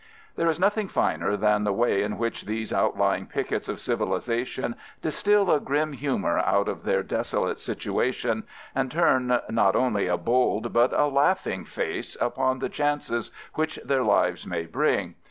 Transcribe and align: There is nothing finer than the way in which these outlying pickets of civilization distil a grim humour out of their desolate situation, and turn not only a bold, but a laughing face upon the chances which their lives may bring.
There 0.35 0.49
is 0.49 0.59
nothing 0.59 0.87
finer 0.87 1.37
than 1.37 1.63
the 1.63 1.71
way 1.71 2.01
in 2.01 2.17
which 2.17 2.45
these 2.45 2.73
outlying 2.73 3.27
pickets 3.27 3.69
of 3.69 3.79
civilization 3.79 4.75
distil 4.99 5.51
a 5.51 5.59
grim 5.59 5.93
humour 5.93 6.39
out 6.39 6.67
of 6.67 6.85
their 6.85 7.03
desolate 7.03 7.59
situation, 7.59 8.45
and 8.73 8.89
turn 8.89 9.39
not 9.51 9.75
only 9.75 10.07
a 10.07 10.17
bold, 10.17 10.73
but 10.73 10.91
a 10.93 11.05
laughing 11.05 11.65
face 11.65 12.17
upon 12.19 12.57
the 12.57 12.67
chances 12.67 13.29
which 13.53 13.75
their 13.85 14.01
lives 14.01 14.47
may 14.47 14.65
bring. 14.65 15.13